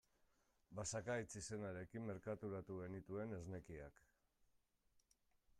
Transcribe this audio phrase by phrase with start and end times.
[0.79, 4.05] Basakaitz izenarekin merkaturatu genituen esnekiak.